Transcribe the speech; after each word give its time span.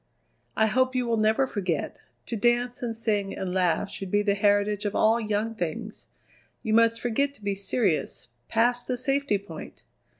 "I 0.57 0.65
hope 0.65 0.95
you 0.95 1.05
will 1.05 1.15
never 1.17 1.45
forget. 1.45 1.97
To 2.25 2.35
dance 2.35 2.81
and 2.81 2.95
sing 2.95 3.37
and 3.37 3.53
laugh 3.53 3.91
should 3.91 4.09
be 4.09 4.23
the 4.23 4.33
heritage 4.33 4.83
of 4.83 4.95
all 4.95 5.19
young 5.21 5.53
things. 5.53 6.07
You 6.63 6.73
must 6.73 6.99
forget 6.99 7.35
to 7.35 7.43
be 7.43 7.53
serious, 7.53 8.27
past 8.47 8.87
the 8.87 8.97
safety 8.97 9.37
point! 9.37 9.83